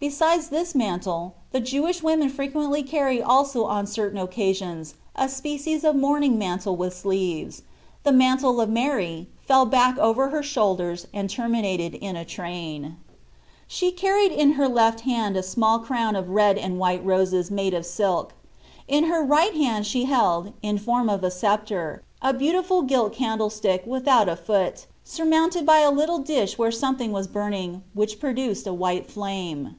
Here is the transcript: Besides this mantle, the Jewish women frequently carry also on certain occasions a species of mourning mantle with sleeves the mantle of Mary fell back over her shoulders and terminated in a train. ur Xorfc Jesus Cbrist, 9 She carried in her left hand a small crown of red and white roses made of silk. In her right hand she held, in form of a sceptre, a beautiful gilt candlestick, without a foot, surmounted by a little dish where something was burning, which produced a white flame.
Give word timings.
Besides 0.00 0.48
this 0.48 0.74
mantle, 0.74 1.32
the 1.52 1.60
Jewish 1.60 2.02
women 2.02 2.28
frequently 2.28 2.82
carry 2.82 3.22
also 3.22 3.64
on 3.64 3.86
certain 3.86 4.18
occasions 4.18 4.96
a 5.16 5.30
species 5.30 5.82
of 5.82 5.96
mourning 5.96 6.36
mantle 6.38 6.76
with 6.76 6.94
sleeves 6.94 7.62
the 8.02 8.12
mantle 8.12 8.60
of 8.60 8.68
Mary 8.68 9.30
fell 9.46 9.64
back 9.64 9.96
over 9.96 10.28
her 10.28 10.42
shoulders 10.42 11.06
and 11.14 11.30
terminated 11.30 11.94
in 11.94 12.16
a 12.16 12.24
train. 12.26 12.84
ur 12.84 12.88
Xorfc 12.88 12.90
Jesus 12.90 12.92
Cbrist, 12.92 12.92
9 12.92 12.96
She 13.68 13.90
carried 13.92 14.32
in 14.32 14.50
her 14.60 14.68
left 14.68 15.00
hand 15.00 15.38
a 15.38 15.42
small 15.42 15.78
crown 15.78 16.16
of 16.16 16.28
red 16.28 16.58
and 16.58 16.78
white 16.78 17.02
roses 17.02 17.50
made 17.50 17.72
of 17.72 17.86
silk. 17.86 18.34
In 18.86 19.04
her 19.04 19.22
right 19.24 19.54
hand 19.54 19.86
she 19.86 20.04
held, 20.04 20.52
in 20.60 20.76
form 20.76 21.08
of 21.08 21.24
a 21.24 21.30
sceptre, 21.30 22.02
a 22.20 22.34
beautiful 22.34 22.82
gilt 22.82 23.14
candlestick, 23.14 23.84
without 23.86 24.28
a 24.28 24.36
foot, 24.36 24.84
surmounted 25.02 25.64
by 25.64 25.78
a 25.78 25.90
little 25.90 26.18
dish 26.18 26.58
where 26.58 26.70
something 26.70 27.10
was 27.10 27.26
burning, 27.26 27.82
which 27.94 28.20
produced 28.20 28.66
a 28.66 28.74
white 28.74 29.10
flame. 29.10 29.76